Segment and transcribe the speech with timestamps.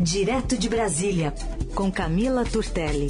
[0.00, 1.32] Direto de Brasília,
[1.74, 3.08] com Camila Turtelli.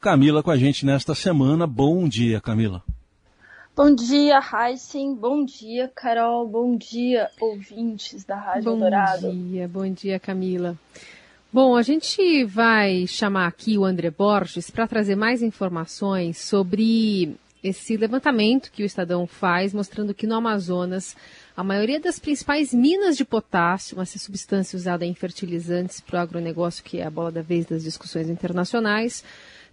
[0.00, 1.68] Camila com a gente nesta semana.
[1.68, 2.82] Bom dia, Camila.
[3.76, 5.14] Bom dia, Heisen.
[5.14, 6.48] Bom dia, Carol.
[6.48, 9.28] Bom dia, ouvintes da Rádio bom Dourado.
[9.28, 10.76] Bom dia, bom dia, Camila.
[11.52, 17.96] Bom, a gente vai chamar aqui o André Borges para trazer mais informações sobre esse
[17.96, 21.16] levantamento que o Estadão faz, mostrando que no Amazonas
[21.56, 26.82] a maioria das principais minas de potássio, essa substância usada em fertilizantes para o agronegócio,
[26.82, 29.22] que é a bola da vez das discussões internacionais,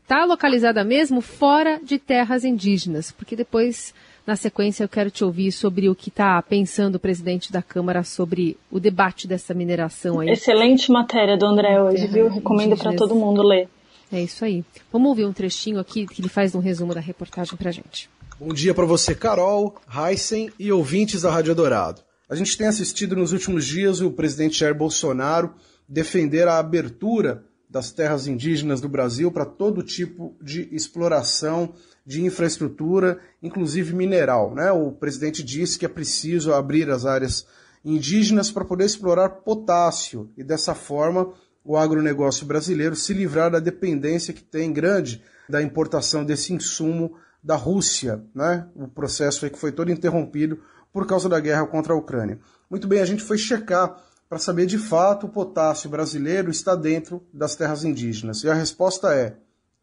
[0.03, 3.93] está localizada mesmo fora de terras indígenas, porque depois,
[4.25, 8.03] na sequência, eu quero te ouvir sobre o que está pensando o presidente da Câmara
[8.03, 10.29] sobre o debate dessa mineração aí.
[10.29, 12.27] Excelente matéria do André hoje, viu?
[12.27, 13.69] Recomendo para todo mundo ler.
[14.11, 14.63] É isso aí.
[14.91, 18.09] Vamos ouvir um trechinho aqui que ele faz um resumo da reportagem para gente.
[18.39, 22.01] Bom dia para você, Carol, Heisen e ouvintes da Rádio Dourado.
[22.29, 25.53] A gente tem assistido nos últimos dias o presidente Jair Bolsonaro
[25.87, 31.73] defender a abertura das terras indígenas do Brasil para todo tipo de exploração
[32.05, 34.55] de infraestrutura, inclusive mineral.
[34.55, 34.71] Né?
[34.71, 37.45] O presidente disse que é preciso abrir as áreas
[37.85, 44.33] indígenas para poder explorar potássio e dessa forma o agronegócio brasileiro se livrar da dependência
[44.33, 48.23] que tem grande da importação desse insumo da Rússia.
[48.33, 48.67] Né?
[48.75, 50.59] O processo que foi todo interrompido
[50.91, 52.39] por causa da guerra contra a Ucrânia.
[52.69, 57.23] Muito bem, a gente foi checar para saber de fato o potássio brasileiro está dentro
[57.33, 58.43] das terras indígenas.
[58.43, 59.37] E a resposta é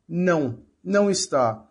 [0.09, 1.65] não, não está.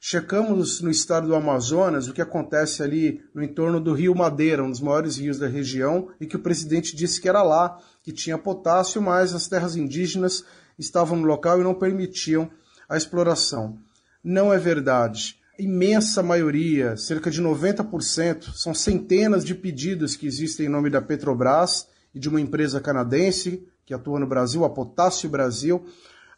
[0.00, 4.70] Checamos no estado do Amazonas o que acontece ali no entorno do Rio Madeira, um
[4.70, 8.36] dos maiores rios da região, e que o presidente disse que era lá que tinha
[8.36, 10.44] potássio, mas as terras indígenas
[10.78, 12.50] estavam no local e não permitiam
[12.88, 13.78] a exploração.
[14.22, 15.36] Não é verdade.
[15.58, 21.86] Imensa maioria, cerca de 90%, são centenas de pedidos que existem em nome da Petrobras
[22.14, 25.84] e de uma empresa canadense que atua no Brasil, a Potássio Brasil.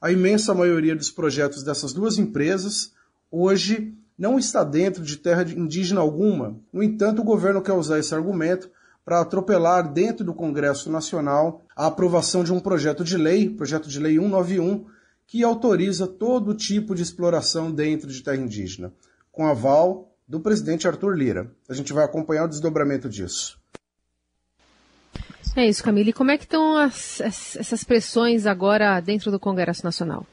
[0.01, 2.93] A imensa maioria dos projetos dessas duas empresas
[3.31, 6.59] hoje não está dentro de terra indígena alguma.
[6.73, 8.71] No entanto, o governo quer usar esse argumento
[9.05, 13.99] para atropelar dentro do Congresso Nacional a aprovação de um projeto de lei, projeto de
[14.01, 14.87] lei 191,
[15.27, 18.93] que autoriza todo tipo de exploração dentro de terra indígena,
[19.31, 21.51] com aval do presidente Arthur Lira.
[21.69, 23.61] A gente vai acompanhar o desdobramento disso.
[25.57, 26.11] É isso, Camila.
[26.11, 30.27] E como é que estão as, as, essas pressões agora dentro do Congresso Nacional?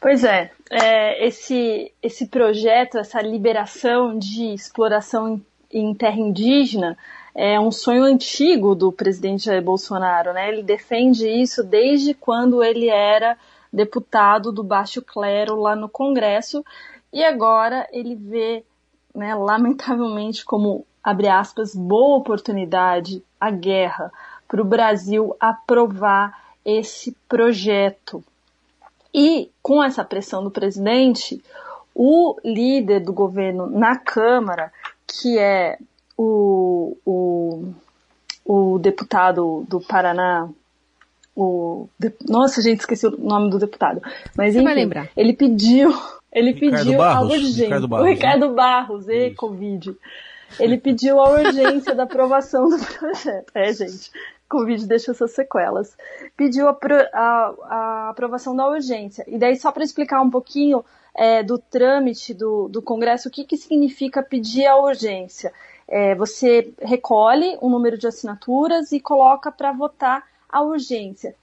[0.00, 6.96] Pois é, é, esse, esse projeto, essa liberação de exploração em, em terra indígena,
[7.34, 10.48] é um sonho antigo do presidente Jair Bolsonaro, né?
[10.48, 13.36] Ele defende isso desde quando ele era
[13.72, 16.64] deputado do baixo clero lá no Congresso
[17.12, 18.64] e agora ele vê,
[19.14, 24.12] né, lamentavelmente, como abre aspas, boa oportunidade, a guerra,
[24.46, 28.22] para o Brasil aprovar esse projeto.
[29.12, 31.42] E com essa pressão do presidente,
[31.94, 34.72] o líder do governo na Câmara,
[35.06, 35.78] que é
[36.22, 37.72] o,
[38.44, 40.48] o, o deputado do Paraná,
[41.34, 41.88] o,
[42.28, 44.00] nossa, gente, esqueci o nome do deputado.
[44.36, 45.08] Mas Você enfim, vai lembrar.
[45.16, 45.90] ele pediu,
[46.32, 47.64] ele Ricardo pediu Barros, a urgência.
[47.64, 48.54] Ricardo Barros, o Ricardo né?
[48.54, 49.36] Barros, e Isso.
[49.36, 49.96] Covid.
[50.58, 53.50] Ele pediu a urgência da aprovação do projeto.
[53.54, 54.10] É, gente,
[54.48, 55.96] Covid deixa suas sequelas.
[56.36, 56.76] Pediu a,
[57.14, 59.24] a- a aprovação da urgência.
[59.28, 60.84] E daí, só para explicar um pouquinho
[61.16, 65.52] é, do trâmite do, do Congresso, o que, que significa pedir a urgência?
[65.90, 71.34] É, você recolhe um número de assinaturas e coloca para votar a urgência.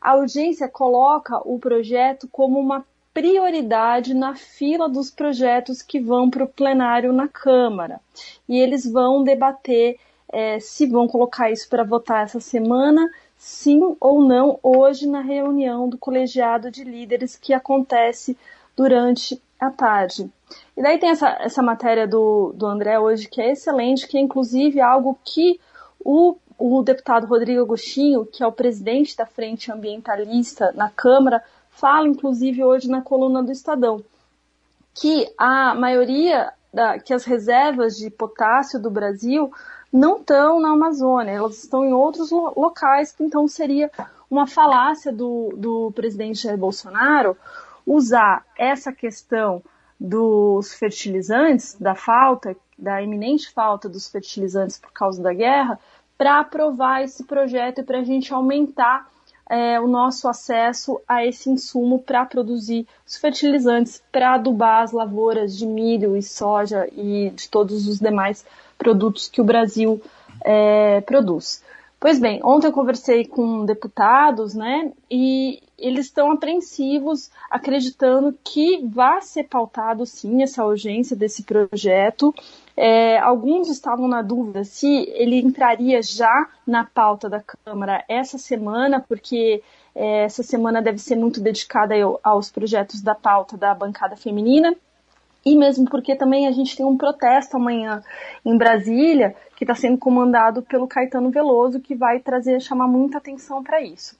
[0.00, 6.44] A urgência coloca o projeto como uma prioridade na fila dos projetos que vão para
[6.44, 8.00] o plenário na Câmara.
[8.48, 14.22] E eles vão debater é, se vão colocar isso para votar essa semana, sim ou
[14.22, 18.36] não, hoje na reunião do colegiado de líderes que acontece
[18.76, 20.30] durante a tarde.
[20.76, 24.20] E daí tem essa, essa matéria do, do André hoje que é excelente, que é
[24.20, 25.58] inclusive algo que
[25.98, 32.06] o, o deputado Rodrigo Agostinho, que é o presidente da Frente Ambientalista na Câmara, fala
[32.06, 34.02] inclusive hoje na coluna do Estadão,
[34.94, 39.50] que a maioria, da, que as reservas de potássio do Brasil
[39.92, 43.90] não estão na Amazônia, elas estão em outros lo- locais, que então seria
[44.30, 47.36] uma falácia do, do presidente Jair Bolsonaro
[47.86, 49.62] usar essa questão
[49.98, 55.78] dos fertilizantes, da falta, da iminente falta dos fertilizantes por causa da guerra,
[56.18, 59.08] para aprovar esse projeto e para a gente aumentar
[59.48, 65.56] é, o nosso acesso a esse insumo para produzir os fertilizantes, para adubar as lavouras
[65.56, 68.44] de milho e soja e de todos os demais
[68.76, 70.02] produtos que o Brasil
[70.44, 71.62] é, produz.
[71.98, 79.20] Pois bem, ontem eu conversei com deputados, né, e eles estão apreensivos, acreditando que vai
[79.22, 82.34] ser pautado sim essa urgência desse projeto.
[82.76, 89.00] É, alguns estavam na dúvida se ele entraria já na pauta da Câmara essa semana,
[89.00, 89.62] porque
[89.94, 94.74] é, essa semana deve ser muito dedicada aos projetos da pauta da bancada feminina
[95.46, 98.02] e mesmo porque também a gente tem um protesto amanhã
[98.44, 103.62] em Brasília, que está sendo comandado pelo Caetano Veloso, que vai trazer, chamar muita atenção
[103.62, 104.18] para isso.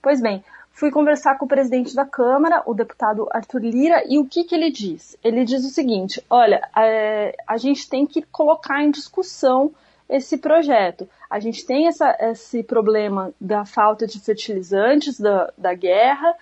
[0.00, 0.44] Pois bem,
[0.78, 4.54] fui conversar com o presidente da Câmara, o deputado Arthur Lira, e o que, que
[4.54, 5.16] ele diz?
[5.24, 9.72] Ele diz o seguinte: olha, é, a gente tem que colocar em discussão
[10.08, 11.08] esse projeto.
[11.28, 16.32] A gente tem essa, esse problema da falta de fertilizantes, da, da guerra,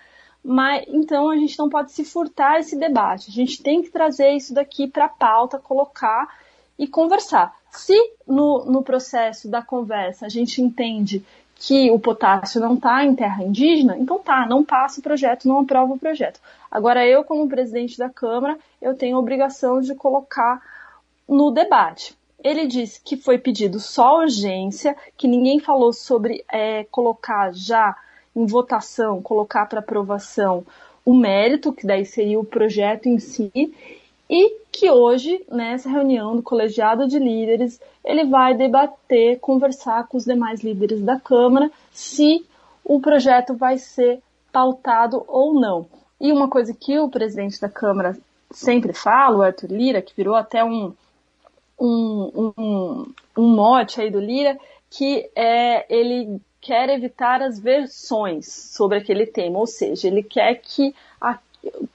[0.43, 3.31] mas então a gente não pode se furtar esse debate.
[3.31, 6.27] A gente tem que trazer isso daqui para a pauta, colocar
[6.77, 7.55] e conversar.
[7.71, 7.97] Se
[8.27, 11.25] no, no processo da conversa a gente entende
[11.59, 15.59] que o potássio não está em terra indígena, então tá, não passa o projeto, não
[15.59, 16.39] aprova o projeto.
[16.69, 20.61] Agora eu, como presidente da Câmara, eu tenho a obrigação de colocar
[21.27, 22.15] no debate.
[22.43, 27.95] Ele disse que foi pedido só urgência, que ninguém falou sobre é, colocar já
[28.35, 30.63] em votação, colocar para aprovação
[31.03, 33.51] o mérito, que daí seria o projeto em si,
[34.29, 40.25] e que hoje, nessa reunião do colegiado de líderes, ele vai debater, conversar com os
[40.25, 42.45] demais líderes da Câmara se
[42.83, 44.21] o projeto vai ser
[44.51, 45.87] pautado ou não.
[46.19, 48.17] E uma coisa que o presidente da Câmara
[48.51, 50.93] sempre fala, o Arthur Lira, que virou até um,
[51.79, 54.57] um, um, um mote aí do Lira,
[54.89, 60.93] que é, ele quer evitar as versões sobre aquele tema, ou seja, ele quer que,
[61.21, 61.37] a,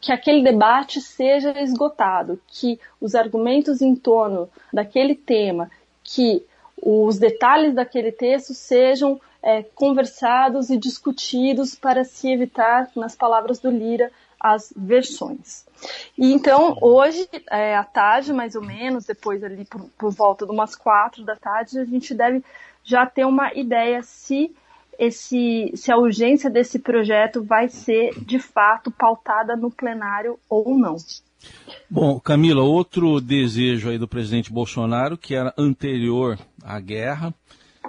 [0.01, 5.71] que aquele debate seja esgotado, que os argumentos em torno daquele tema,
[6.03, 6.45] que
[6.81, 13.71] os detalhes daquele texto sejam é, conversados e discutidos para se evitar, nas palavras do
[13.71, 15.65] Lira, as versões.
[16.19, 20.53] E então, hoje, é, à tarde, mais ou menos, depois ali por, por volta de
[20.53, 22.43] umas quatro da tarde, a gente deve
[22.83, 24.55] já ter uma ideia se
[25.02, 30.96] esse, se a urgência desse projeto vai ser de fato pautada no plenário ou não.
[31.90, 37.34] Bom, Camila, outro desejo aí do presidente Bolsonaro, que era anterior à guerra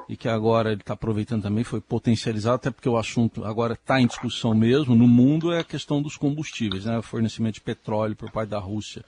[0.10, 4.02] e que agora ele está aproveitando também, foi potencializado, até porque o assunto agora está
[4.02, 6.98] em discussão mesmo no mundo, é a questão dos combustíveis, né?
[6.98, 9.06] o fornecimento de petróleo por parte da Rússia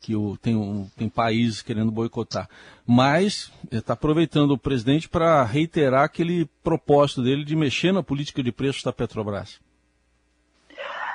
[0.00, 2.48] que o, tem, um, tem países querendo boicotar.
[2.86, 8.52] Mas está aproveitando o presidente para reiterar aquele propósito dele de mexer na política de
[8.52, 9.60] preços da Petrobras.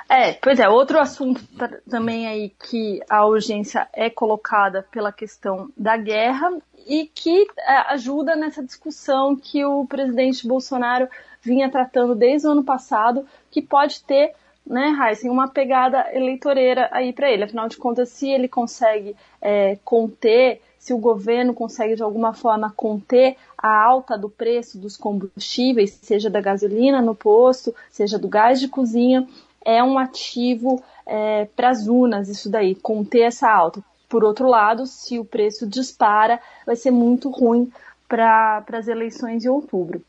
[0.08, 1.42] É, pois é, outro assunto
[1.88, 6.50] também aí que a urgência é colocada pela questão da guerra
[6.86, 11.08] e que é, ajuda nessa discussão que o presidente Bolsonaro
[11.40, 14.34] vinha tratando desde o ano passado, que pode ter
[14.66, 17.44] né, Heisen, uma pegada eleitoreira aí para ele.
[17.44, 22.72] Afinal de contas, se ele consegue é, conter, se o governo consegue de alguma forma
[22.74, 28.58] conter a alta do preço dos combustíveis, seja da gasolina no posto, seja do gás
[28.58, 29.26] de cozinha,
[29.64, 33.82] é um ativo é, para as urnas isso daí, conter essa alta.
[34.08, 37.72] Por outro lado, se o preço dispara, vai ser muito ruim
[38.06, 40.02] para as eleições de outubro.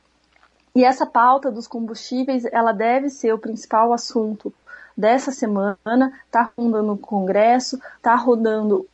[0.76, 4.54] E essa pauta dos combustíveis, ela deve ser o principal assunto
[4.98, 8.86] dessa semana, está rondando o Congresso, está rondando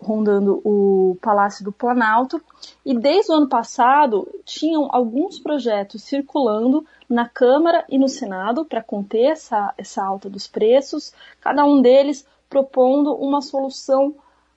[0.63, 2.41] o Palácio do Planalto,
[2.85, 8.81] e desde o ano passado tinham alguns projetos circulando na Câmara e no Senado para
[8.81, 14.15] conter essa, essa alta dos preços, cada um deles propondo uma solução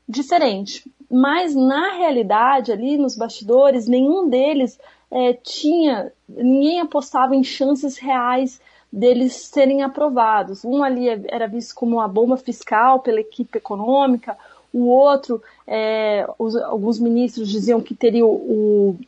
[0.09, 0.91] diferente.
[1.11, 4.79] Mas na realidade, ali nos bastidores, nenhum deles
[5.15, 8.61] é, tinha, ninguém apostava em chances reais
[8.93, 10.65] deles serem aprovados.
[10.65, 14.37] Um ali era visto como uma bomba fiscal pela equipe econômica,
[14.73, 18.99] o outro, é, os, alguns ministros diziam que teria o,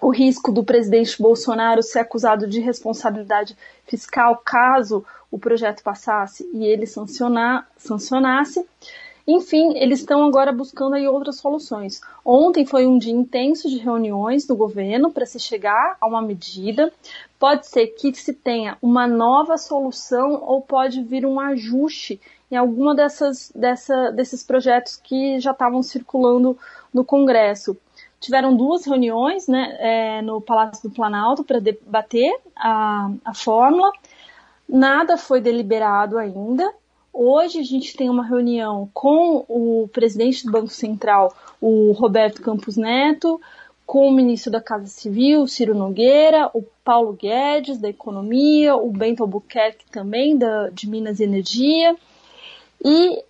[0.00, 3.56] o risco do presidente Bolsonaro ser acusado de responsabilidade
[3.88, 8.64] fiscal caso o projeto passasse e ele sancionar, sancionasse.
[9.26, 12.00] Enfim, eles estão agora buscando aí outras soluções.
[12.22, 16.92] Ontem foi um dia intenso de reuniões do governo para se chegar a uma medida.
[17.38, 22.94] Pode ser que se tenha uma nova solução ou pode vir um ajuste em alguma
[22.94, 26.56] dessas, dessa, desses projetos que já estavam circulando
[26.92, 27.76] no Congresso.
[28.20, 33.90] Tiveram duas reuniões né, é, no Palácio do Planalto para debater a, a fórmula.
[34.68, 36.72] Nada foi deliberado ainda.
[37.16, 42.76] Hoje a gente tem uma reunião com o presidente do Banco Central, o Roberto Campos
[42.76, 43.40] Neto,
[43.86, 49.22] com o ministro da Casa Civil, Ciro Nogueira, o Paulo Guedes, da Economia, o Bento
[49.22, 51.94] Albuquerque também, da, de Minas e Energia,
[52.84, 53.22] e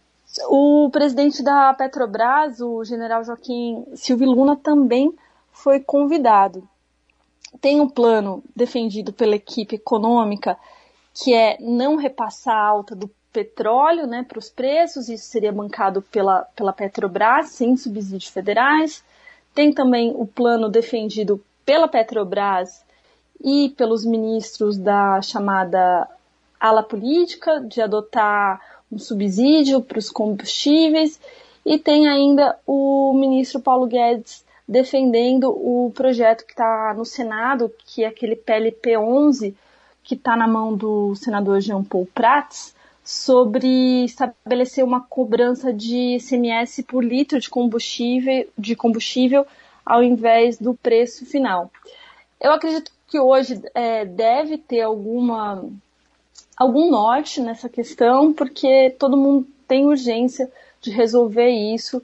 [0.49, 5.15] o presidente da Petrobras, o general Joaquim Silvio Luna, também
[5.53, 6.67] foi convidado.
[7.61, 10.57] Tem um plano defendido pela equipe econômica
[11.13, 16.01] que é não repassar a alta do petróleo né, para os preços, isso seria bancado
[16.01, 19.05] pela, pela Petrobras, sem subsídios federais.
[19.53, 22.85] Tem também o plano defendido pela Petrobras
[23.43, 26.09] e pelos ministros da chamada
[26.61, 28.61] ala política, de adotar
[28.91, 31.21] um subsídio para os combustíveis.
[31.67, 38.05] E tem ainda o ministro Paulo Guedes defendendo o projeto que está no Senado, que
[38.05, 39.57] é aquele PLP 11,
[40.05, 42.75] que está na mão do senador Jean Paul Prats,
[43.05, 49.47] sobre estabelecer uma cobrança de ICMS por litro de combustível, de combustível
[49.85, 51.71] ao invés do preço final.
[52.41, 55.63] Eu acredito que hoje é, deve ter alguma
[56.57, 62.03] algum norte nessa questão, porque todo mundo tem urgência de resolver isso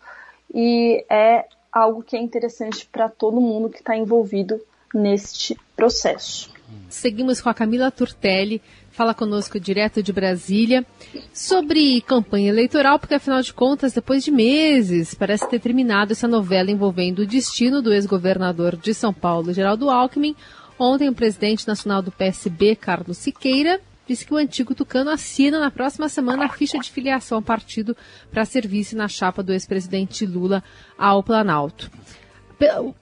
[0.52, 4.60] e é algo que é interessante para todo mundo que está envolvido
[4.92, 6.52] neste processo.
[6.88, 8.60] Seguimos com a Camila Turtelli,
[9.00, 10.84] fala conosco direto de Brasília
[11.32, 16.70] sobre campanha eleitoral, porque afinal de contas, depois de meses, parece ter terminado essa novela
[16.70, 20.36] envolvendo o destino do ex-governador de São Paulo, Geraldo Alckmin.
[20.78, 25.70] Ontem, o presidente nacional do PSB, Carlos Siqueira, disse que o antigo tucano assina na
[25.70, 27.96] próxima semana a ficha de filiação ao partido
[28.30, 30.62] para serviço na chapa do ex-presidente Lula
[30.98, 31.90] ao Planalto.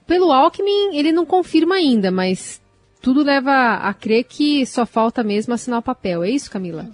[0.07, 2.61] Pelo Alckmin, ele não confirma ainda, mas
[3.01, 6.23] tudo leva a crer que só falta mesmo assinar o papel.
[6.23, 6.87] É isso, Camila?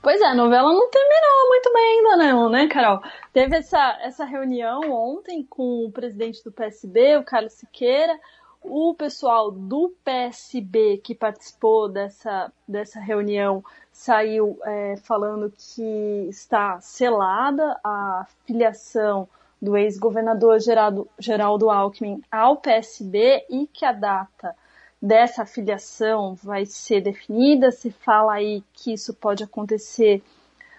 [0.00, 3.00] Pois é, a novela não terminou muito bem ainda não, né, Carol?
[3.32, 8.16] Teve essa, essa reunião ontem com o presidente do PSB, o Carlos Siqueira,
[8.62, 17.78] o pessoal do PSB que participou dessa, dessa reunião saiu é, falando que está selada
[17.84, 19.28] a filiação
[19.60, 24.54] do ex-governador Geraldo, Geraldo Alckmin ao PSB e que a data
[25.00, 27.70] dessa filiação vai ser definida.
[27.70, 30.22] Se fala aí que isso pode acontecer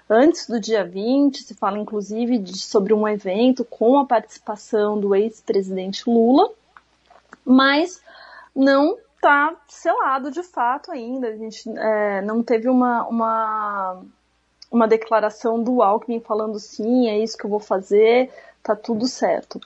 [0.10, 5.16] antes do dia 20, se fala inclusive de, sobre um evento com a participação do
[5.16, 6.52] ex-presidente Lula,
[7.44, 8.02] mas
[8.56, 11.28] não está selado de fato ainda.
[11.28, 14.02] A gente é, não teve uma, uma,
[14.72, 18.32] uma declaração do Alckmin falando sim, é isso que eu vou fazer,
[18.62, 19.60] tá tudo certo.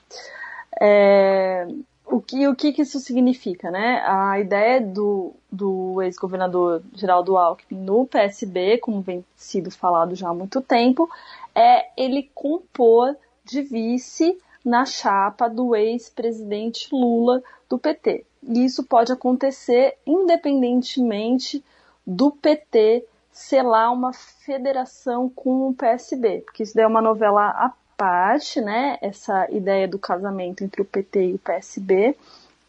[0.82, 1.68] É,
[2.12, 4.04] o que, o que, que isso significa, né?
[4.06, 10.34] A ideia do, do ex-governador Geraldo Alckmin no PSB, como vem sido falado já há
[10.34, 11.10] muito tempo,
[11.54, 18.26] é ele compor de vice na chapa do ex-presidente Lula do PT.
[18.44, 21.64] E isso pode acontecer independentemente
[22.06, 27.72] do PT selar uma federação com o PSB, porque isso daí é uma novela à
[28.00, 32.16] parte, né, essa ideia do casamento entre o PT e o PSB,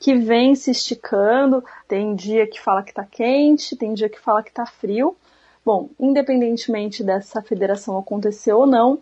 [0.01, 4.43] que vem se esticando, tem dia que fala que está quente, tem dia que fala
[4.43, 5.17] que está frio.
[5.65, 8.99] Bom, independentemente dessa federação acontecer ou não,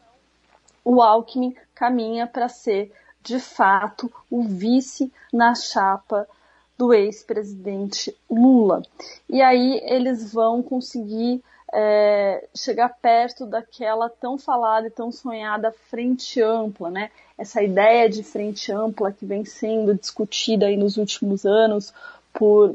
[0.85, 2.93] o Alckmin caminha para ser,
[3.23, 6.29] de fato, o vice na chapa
[6.77, 8.83] do ex-presidente Lula.
[9.31, 16.41] E aí eles vão conseguir é, chegar perto daquela tão falada e tão sonhada frente
[16.41, 17.11] ampla, né?
[17.37, 21.93] Essa ideia de frente ampla que vem sendo discutida aí nos últimos anos
[22.33, 22.75] por,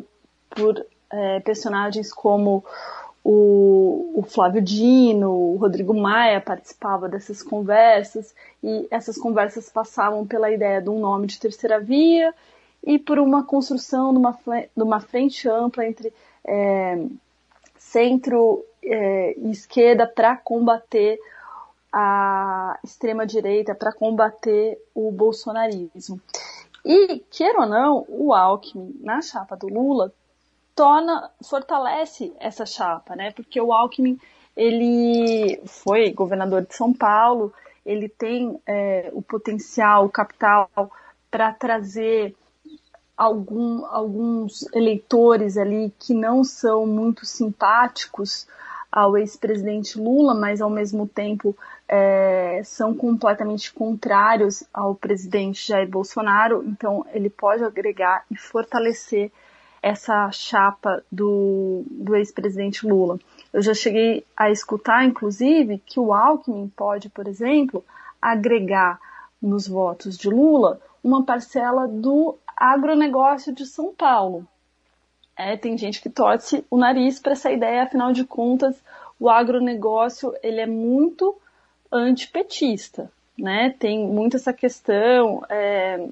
[0.50, 2.64] por é, personagens como
[3.24, 10.52] o, o, Flávio Dino, o Rodrigo Maia participavam dessas conversas e essas conversas passavam pela
[10.52, 12.34] ideia de um nome de terceira via
[12.84, 14.38] e por uma construção de uma,
[14.76, 16.14] de uma frente ampla entre
[16.46, 17.02] é,
[17.78, 21.20] centro é, esquerda para combater
[21.92, 26.20] a extrema direita, para combater o bolsonarismo.
[26.84, 30.12] E, queira ou não, o Alckmin na chapa do Lula
[30.76, 33.32] torna, fortalece essa chapa, né?
[33.32, 34.20] Porque o Alckmin,
[34.58, 37.54] ele foi governador de São Paulo,
[37.86, 40.70] ele tem é, o potencial, o capital
[41.30, 42.36] para trazer
[43.16, 48.48] algum, alguns eleitores ali que não são muito simpáticos
[48.94, 51.58] ao ex-presidente Lula, mas ao mesmo tempo
[51.90, 59.32] é, são completamente contrários ao presidente Jair Bolsonaro, então ele pode agregar e fortalecer
[59.82, 63.20] essa chapa do, do ex-presidente Lula.
[63.52, 67.84] Eu já cheguei a escutar, inclusive, que o Alckmin pode, por exemplo,
[68.22, 69.00] agregar
[69.42, 74.48] nos votos de Lula uma parcela do agronegócio de São Paulo.
[75.36, 78.76] É, tem gente que torce o nariz para essa ideia, afinal de contas,
[79.20, 81.36] o agronegócio ele é muito
[81.92, 83.76] antipetista, né?
[83.80, 86.08] Tem muito essa questão é,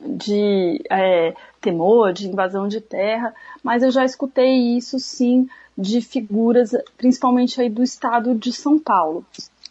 [0.00, 6.70] de é, temor, de invasão de terra, mas eu já escutei isso sim de figuras,
[6.96, 9.26] principalmente aí do estado de São Paulo.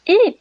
[0.05, 0.38] E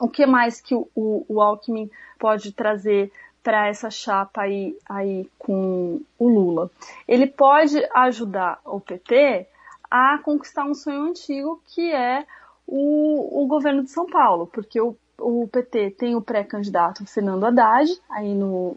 [0.00, 3.10] o que mais que o, o, o Alckmin pode trazer
[3.46, 6.68] para essa chapa aí, aí com o Lula?
[7.06, 9.46] Ele pode ajudar o PT
[9.88, 12.26] a conquistar um sonho antigo que é
[12.66, 17.88] o, o governo de São Paulo, porque o, o PT tem o pré-candidato Fernando Haddad
[18.10, 18.76] aí, no,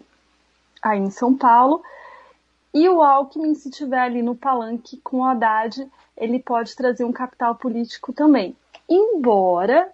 [0.84, 1.82] aí em São Paulo,
[2.72, 5.84] e o Alckmin, se tiver ali no palanque com o Haddad,
[6.16, 8.56] ele pode trazer um capital político também.
[8.88, 9.92] Embora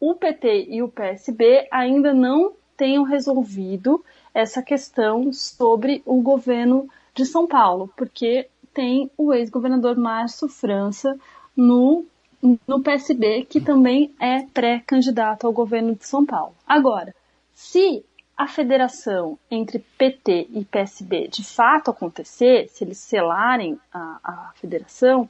[0.00, 4.04] o PT e o PSB ainda não tenham resolvido
[4.34, 11.18] essa questão sobre o governo de São Paulo, porque tem o ex-governador Márcio França
[11.56, 12.04] no,
[12.66, 16.54] no PSB, que também é pré-candidato ao governo de São Paulo.
[16.66, 17.14] Agora,
[17.54, 18.04] se
[18.36, 25.28] a federação entre PT e PSB de fato acontecer, se eles selarem a, a federação,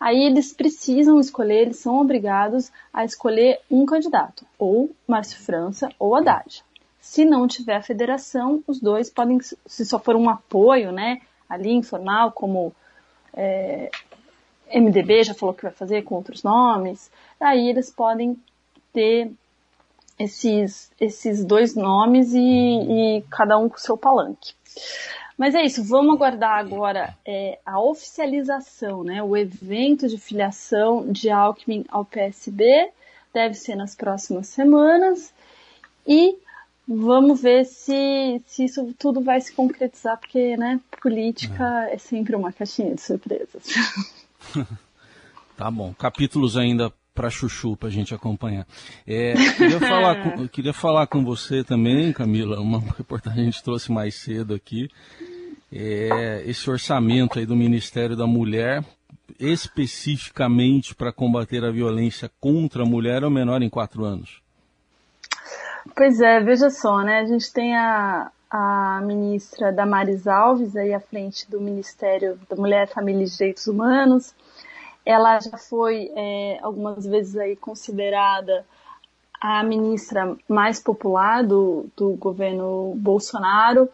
[0.00, 6.16] aí eles precisam escolher, eles são obrigados a escolher um candidato, ou Márcio França ou
[6.16, 6.64] Haddad.
[7.06, 11.70] Se não tiver a federação, os dois podem, se só for um apoio, né, ali
[11.72, 12.74] informal, como
[13.32, 13.88] é,
[14.74, 17.08] MDB já falou que vai fazer com outros nomes,
[17.40, 18.36] aí eles podem
[18.92, 19.30] ter
[20.18, 24.52] esses, esses dois nomes e, e cada um com seu palanque.
[25.38, 29.22] Mas é isso, vamos aguardar agora é, a oficialização, né?
[29.22, 32.90] O evento de filiação de Alckmin ao PSB
[33.32, 35.32] deve ser nas próximas semanas
[36.04, 36.36] e
[36.86, 42.36] vamos ver se, se isso tudo vai se concretizar, porque, né, política é, é sempre
[42.36, 43.64] uma caixinha de surpresas.
[45.56, 48.66] tá bom, capítulos ainda para Chuchu, para a gente acompanhar.
[49.06, 53.64] É, queria, falar com, queria falar com você também, Camila, uma reportagem que a gente
[53.64, 54.88] trouxe mais cedo aqui.
[55.72, 58.84] É, esse orçamento aí do Ministério da Mulher,
[59.40, 64.45] especificamente para combater a violência contra a mulher, é o menor em quatro anos.
[65.94, 67.20] Pois é, veja só, né?
[67.20, 72.88] A gente tem a, a ministra Damares Alves aí à frente do Ministério da Mulher,
[72.88, 74.34] Família e Direitos Humanos
[75.06, 78.66] ela já foi é, algumas vezes aí considerada
[79.40, 83.88] a ministra mais popular do, do governo Bolsonaro.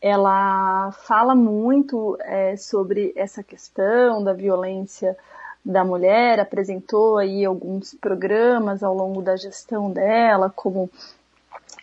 [0.00, 5.14] Ela fala muito é, sobre essa questão da violência
[5.62, 10.88] da mulher, apresentou aí alguns programas ao longo da gestão dela, como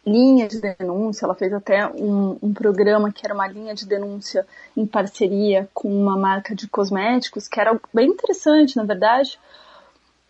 [0.05, 4.45] linha de denúncia, ela fez até um, um, programa que era uma linha de denúncia
[4.75, 9.39] em parceria com uma marca de cosméticos, que era bem interessante, na verdade.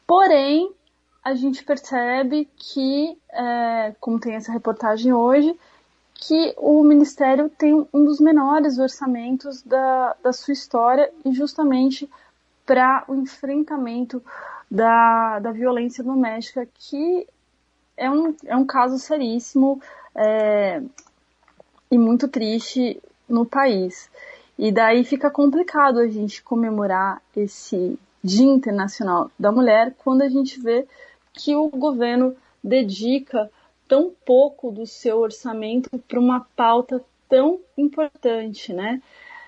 [0.05, 0.71] Porém,
[1.23, 5.57] a gente percebe que, é, como tem essa reportagem hoje,
[6.13, 12.09] que o Ministério tem um dos menores orçamentos da, da sua história e justamente
[12.65, 14.23] para o enfrentamento
[14.69, 17.27] da, da violência doméstica, que
[17.97, 19.81] é um, é um caso seríssimo
[20.15, 20.81] é,
[21.89, 24.09] e muito triste no país.
[24.57, 30.59] E daí fica complicado a gente comemorar esse Dia Internacional da Mulher quando a gente
[30.59, 30.87] vê
[31.33, 33.49] que o governo dedica
[33.87, 39.01] tão pouco do seu orçamento para uma pauta tão importante, né?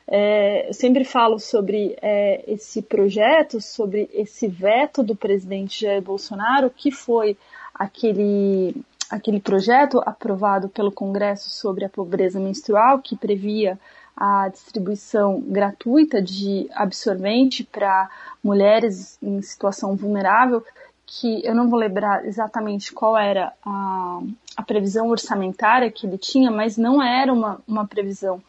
[0.07, 6.69] É, eu sempre falo sobre é, esse projeto, sobre esse veto do presidente Jair Bolsonaro,
[6.69, 7.37] que foi
[7.77, 8.75] aquele,
[9.09, 13.77] aquele projeto aprovado pelo Congresso sobre a pobreza menstrual, que previa
[14.15, 18.09] a distribuição gratuita de absorvente para
[18.41, 20.63] mulheres em situação vulnerável,
[21.05, 24.21] que eu não vou lembrar exatamente qual era a,
[24.55, 28.41] a previsão orçamentária que ele tinha, mas não era uma, uma previsão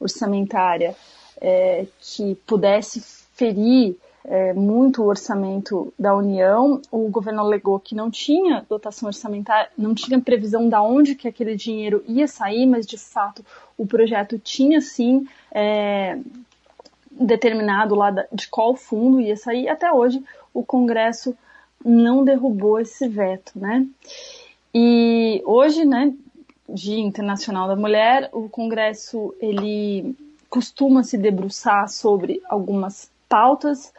[0.00, 0.96] orçamentária
[1.40, 3.00] é, que pudesse
[3.34, 6.80] ferir é, muito o orçamento da União.
[6.90, 11.54] O governo alegou que não tinha dotação orçamentária, não tinha previsão de onde que aquele
[11.54, 13.44] dinheiro ia sair, mas de fato
[13.76, 16.18] o projeto tinha sim é,
[17.10, 19.68] determinado lá de qual fundo ia sair.
[19.68, 21.36] Até hoje o Congresso
[21.84, 23.86] não derrubou esse veto, né?
[24.74, 26.12] E hoje, né,
[26.68, 30.16] Dia Internacional da Mulher, o Congresso ele
[30.48, 33.92] costuma se debruçar sobre algumas pautas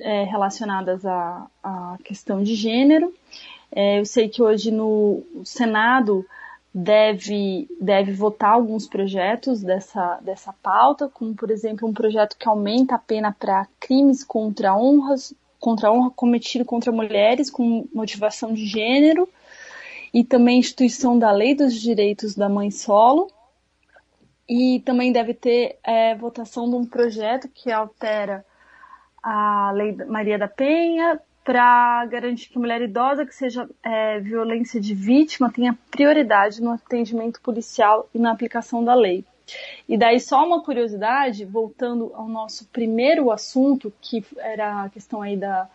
[0.00, 3.12] é, relacionadas à, à, questão de gênero.
[3.70, 6.24] É, eu sei que hoje no Senado
[6.72, 12.94] deve, deve votar alguns projetos dessa, dessa pauta, como por exemplo um projeto que aumenta
[12.94, 19.28] a pena para crimes contra honras, contra honra cometido contra mulheres com motivação de gênero,
[20.12, 23.30] e também a instituição da lei dos direitos da mãe solo.
[24.48, 28.46] E também deve ter é, votação de um projeto que altera
[29.22, 34.94] a lei Maria da Penha para garantir que mulher idosa que seja é, violência de
[34.94, 39.24] vítima tenha prioridade no atendimento policial e na aplicação da lei.
[39.88, 45.38] E daí só uma curiosidade, voltando ao nosso primeiro assunto, que era a questão aí
[45.38, 45.66] da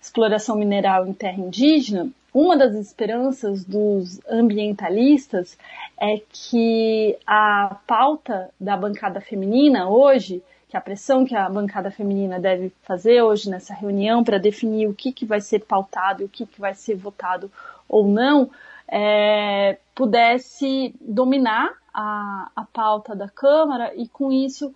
[0.00, 5.56] exploração mineral em terra indígena, uma das esperanças dos ambientalistas
[5.98, 12.40] é que a pauta da bancada feminina hoje, que a pressão que a bancada feminina
[12.40, 16.28] deve fazer hoje nessa reunião para definir o que, que vai ser pautado e o
[16.28, 17.50] que, que vai ser votado
[17.88, 18.50] ou não,
[18.88, 24.74] é, pudesse dominar a, a pauta da Câmara e, com isso,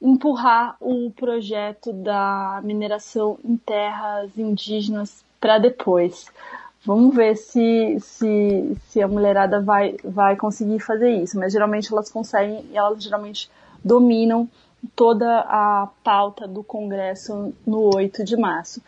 [0.00, 6.26] empurrar o projeto da mineração em terras indígenas para depois.
[6.84, 12.10] Vamos ver se, se, se a mulherada vai, vai conseguir fazer isso, mas geralmente elas
[12.10, 13.50] conseguem e elas geralmente
[13.84, 14.48] dominam
[14.94, 18.82] toda a pauta do Congresso no 8 de março.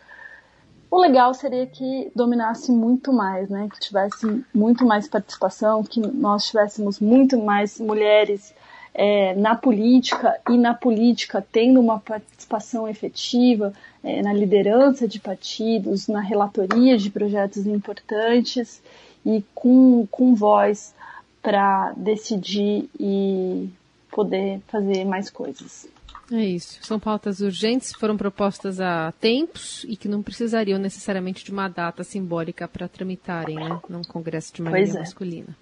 [0.89, 3.67] O legal seria que dominasse muito mais, né?
[3.71, 8.53] Que tivesse muito mais participação, que nós tivéssemos muito mais mulheres
[8.93, 16.07] é, na política e na política tendo uma participação efetiva é, na liderança de partidos,
[16.07, 18.81] na relatoria de projetos importantes
[19.25, 20.93] e com, com voz
[21.41, 23.69] para decidir e
[24.13, 25.87] poder fazer mais coisas.
[26.31, 26.79] É isso.
[26.81, 32.03] São pautas urgentes, foram propostas há tempos e que não precisariam necessariamente de uma data
[32.03, 33.79] simbólica para tramitarem, né?
[33.89, 34.99] Num congresso de maioria é.
[34.99, 35.55] masculina.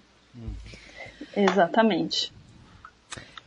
[1.36, 2.32] Exatamente.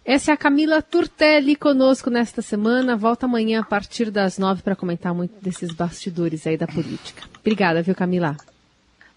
[0.04, 2.96] Essa é a Camila Turtelli conosco nesta semana.
[2.96, 7.24] Volta amanhã a partir das nove para comentar muito desses bastidores aí da política.
[7.40, 8.38] Obrigada, viu, Camila?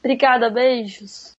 [0.03, 1.37] Obrigada, beijos.